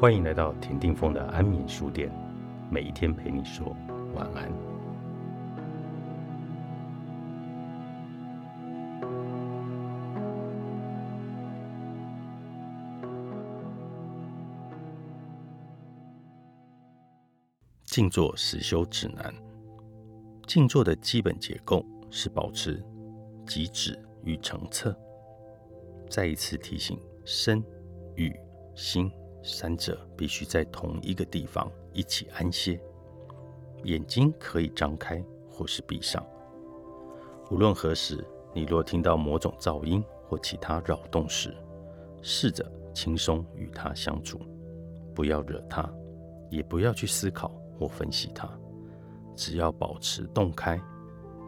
[0.00, 2.10] 欢迎来到田定峰的安眠书店，
[2.70, 3.76] 每一天陪你说
[4.14, 4.50] 晚安。
[17.84, 19.34] 静坐实修指南。
[20.46, 22.82] 静坐的基本结构是保持
[23.46, 24.96] 极止与澄澈。
[26.08, 27.62] 再一次提醒：身、
[28.14, 28.34] 与
[28.74, 29.12] 心
[29.42, 32.80] 三者必须在同一个地方一起安歇。
[33.84, 36.24] 眼睛可以张开或是闭上。
[37.50, 41.56] 无论何时，你若听到某种噪音或其他扰动时，
[42.22, 44.38] 试着轻松与它相处，
[45.14, 45.90] 不要惹它，
[46.50, 48.48] 也不要去思考或分析它。
[49.34, 50.78] 只要保持洞开，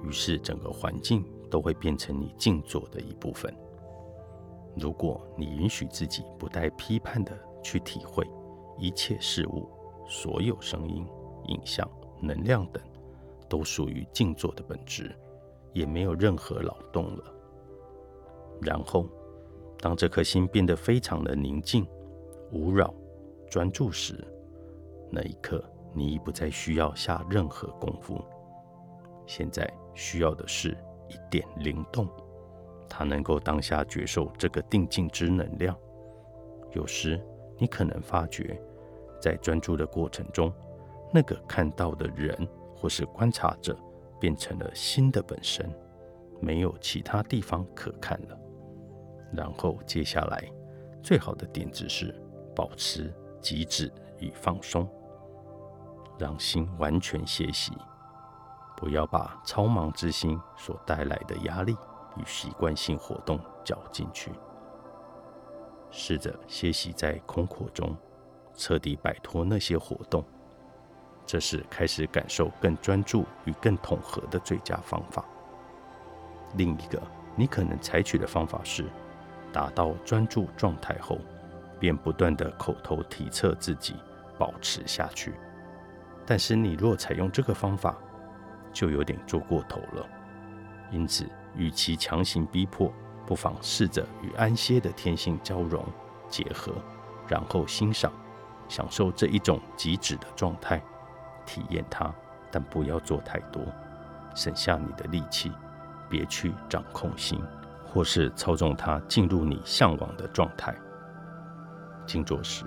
[0.02, 3.54] 于是整个环境都会变成你静坐的一部分。
[4.74, 8.28] 如果你允许自己不带批判的去体会
[8.78, 9.68] 一切事物，
[10.06, 11.06] 所有声音、
[11.46, 11.88] 影像、
[12.20, 12.82] 能量等，
[13.48, 15.14] 都属于静坐的本质，
[15.72, 17.24] 也没有任何劳动了。
[18.60, 19.06] 然后，
[19.78, 21.86] 当这颗心变得非常的宁静、
[22.50, 22.92] 无扰、
[23.50, 24.26] 专注时，
[25.10, 25.62] 那一刻。
[25.94, 28.18] 你已不再需要下任何功夫，
[29.26, 30.70] 现在需要的是
[31.06, 32.08] 一点灵动，
[32.88, 35.76] 它能够当下觉受这个定静之能量。
[36.70, 37.22] 有时
[37.62, 38.60] 你可能发觉，
[39.20, 40.52] 在专注的过程中，
[41.14, 42.36] 那个看到的人
[42.74, 43.78] 或是观察者
[44.18, 45.72] 变成了新的本身，
[46.40, 48.36] 没有其他地方可看了。
[49.32, 50.50] 然后接下来，
[51.04, 52.12] 最好的点子是
[52.52, 54.84] 保持极致与放松。
[56.18, 57.70] 让心完全歇息，
[58.76, 61.76] 不要把超忙之心所带来的压力
[62.16, 64.32] 与习惯性活动搅进去。
[65.92, 67.96] 试着歇息在空阔中，
[68.56, 70.24] 彻底摆脱那些活动。
[71.24, 75.24] 这是开始感受更专注与更统合的最佳方法。
[76.56, 77.00] 另一个
[77.36, 78.86] 你可能采取的方法是，
[79.52, 81.18] 达到专注状态后，
[81.78, 83.94] 便不断的口头提测自己，
[84.36, 85.32] 保持下去。
[86.26, 87.96] 但是你若采用这个方法，
[88.72, 90.06] 就有点做过头了。
[90.90, 92.92] 因此，与其强行逼迫，
[93.26, 95.84] 不妨试着与安歇的天性交融
[96.28, 96.72] 结合，
[97.28, 98.12] 然后欣赏、
[98.68, 100.82] 享受这一种极致的状态，
[101.46, 102.12] 体验它。
[102.50, 103.62] 但不要做太多，
[104.34, 105.50] 省下你的力气，
[106.08, 107.42] 别去掌控心，
[107.86, 110.74] 或是操纵它进入你向往的状态。
[112.06, 112.64] 静坐时。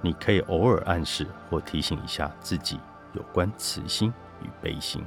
[0.00, 2.78] 你可以偶尔暗示或提醒一下自己
[3.14, 5.04] 有关慈心与悲心，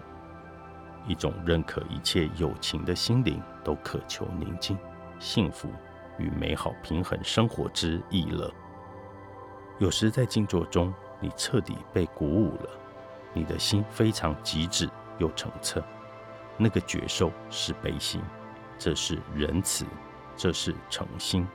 [1.08, 4.78] 一种认可一切友情的心灵都渴求宁静、
[5.20, 5.70] 幸福
[6.18, 8.52] 与美好平衡生活之意乐。
[9.80, 12.70] 有时在静坐中，你彻底被鼓舞了，
[13.34, 15.84] 你的心非常极致又澄澈。
[16.58, 18.22] 那个觉受是悲心，
[18.78, 19.86] 这是仁慈，
[20.36, 21.48] 这是诚心，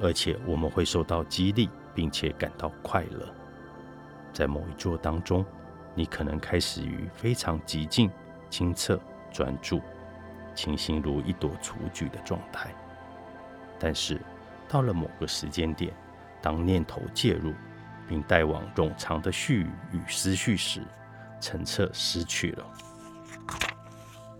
[0.00, 1.68] 而且我们会受到激励。
[1.94, 3.28] 并且感到快乐，
[4.32, 5.44] 在某一座当中，
[5.94, 8.10] 你可能开始于非常极静、
[8.52, 9.00] 清澈、
[9.32, 9.80] 专注、
[10.54, 12.70] 清新如一朵雏菊的状态。
[13.78, 14.20] 但是，
[14.68, 15.94] 到了某个时间点，
[16.42, 17.54] 当念头介入，
[18.06, 20.82] 并带往冗长的絮语与思绪时，
[21.40, 22.66] 澄澈失去了。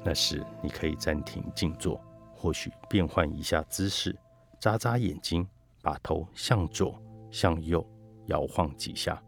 [0.04, 1.98] 那时，你可以暂停静坐，
[2.36, 4.14] 或许变换一下姿势，
[4.60, 5.48] 眨眨眼睛，
[5.80, 7.00] 把头向左。
[7.30, 7.82] 向右
[8.26, 9.18] 摇晃几下，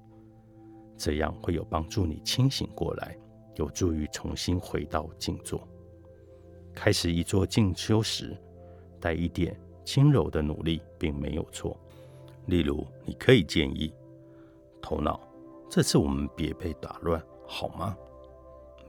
[0.94, 3.16] 这样会有帮助你清醒过来，
[3.56, 5.66] 有助于重新回到静坐。
[6.74, 8.36] 开始一座静修时，
[9.00, 11.78] 带一点轻柔的努力，并没有错。
[12.46, 13.94] 例如，你可以建议
[14.82, 15.20] 头脑：
[15.70, 17.96] 这次我们别被打乱，好吗？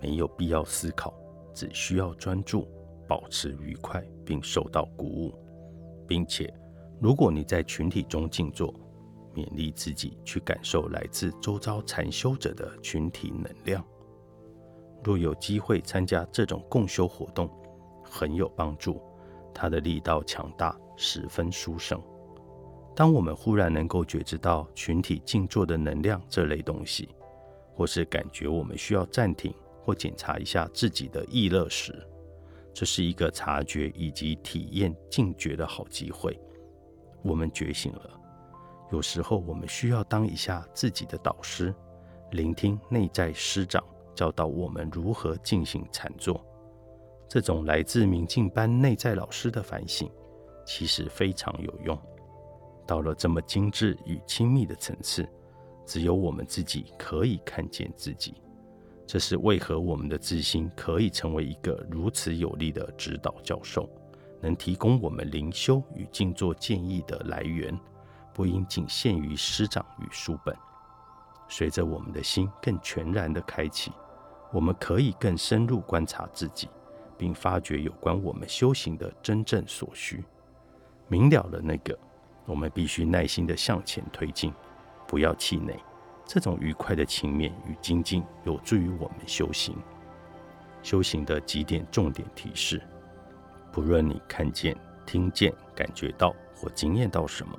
[0.02, 1.14] 没有必要思考，
[1.54, 2.68] 只需要专注，
[3.08, 5.34] 保持愉快，并受到鼓舞。
[6.08, 6.54] 并且，
[7.00, 8.74] 如果你在群体中静坐，
[9.34, 13.86] 勉励自己去感受来自周遭禅修者的群体能量。
[15.06, 17.48] 若有机会参加这种共修活动，
[18.04, 19.00] 很有帮助。
[19.54, 22.02] 它的力道强大，十分殊胜。
[22.96, 27.08] 当我们忽然能够觉知到群体静坐的能量这类东西，
[27.76, 29.54] 或是感觉我们需要暂停
[29.84, 31.96] 或检查一下自己的意乐时，
[32.74, 36.36] 这是一个察觉以及体验静觉的好机会。
[37.22, 38.10] 我们觉醒了。
[38.92, 41.72] 有时候，我们需要当一下自己的导师，
[42.32, 43.84] 聆听内在师长
[44.16, 46.44] 教导我们如何进行禅坐。
[47.28, 50.10] 这种来自明镜班内在老师的反省，
[50.66, 52.00] 其实非常有用。
[52.88, 55.28] 到了这么精致与亲密的层次，
[55.86, 58.36] 只有我们自己可以看见自己。
[59.08, 63.90] 这是为何我们的自信可以成为一个如此有力的指导教授，
[64.42, 67.78] 能提供我们灵修与静坐建议的来源，
[68.34, 70.56] 不应仅限于师长与书本。
[71.48, 73.92] 随着我们的心更全然的开启，
[74.56, 76.70] 我们可以更深入观察自己，
[77.18, 80.24] 并发掘有关我们修行的真正所需。
[81.10, 81.98] 明了了那个。
[82.46, 84.54] 我们必须耐心地向前推进，
[85.08, 85.76] 不要气馁。
[86.26, 89.76] 这种愉快的情面与精进有助于我们修行。
[90.84, 92.80] 修行的几点重点提示：
[93.72, 97.58] 不论你看见、听见、感觉到或经验到什么，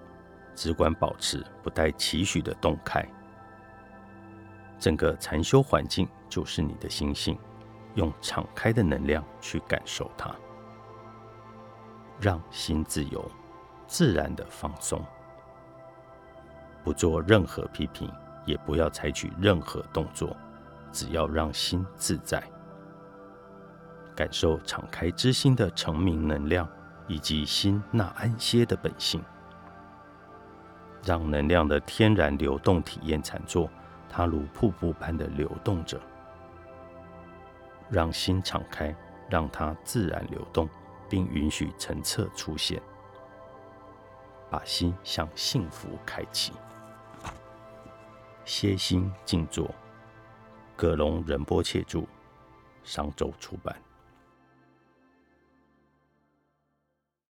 [0.54, 3.04] 只管保持不带期许的动开。
[4.78, 7.38] 整个禅修环境就是你的心性，
[7.94, 10.34] 用敞开的能量去感受它，
[12.20, 13.24] 让心自由。
[13.88, 15.00] 自然的放松，
[16.82, 18.10] 不做任何批评，
[18.44, 20.36] 也不要采取任何动作，
[20.90, 22.42] 只要让心自在，
[24.16, 26.68] 感受敞开之心的成名能量，
[27.06, 29.22] 以及心那安歇的本性，
[31.04, 33.70] 让能量的天然流动体验禅坐，
[34.08, 36.00] 它如瀑布般的流动着，
[37.90, 38.94] 让心敞开，
[39.28, 40.68] 让它自然流动，
[41.08, 42.80] 并允许层侧出现。
[44.48, 46.52] 把心向幸福开启，
[48.44, 49.74] 歇心静坐。
[50.76, 52.04] 葛隆仁波切著，
[52.84, 53.74] 商周出版。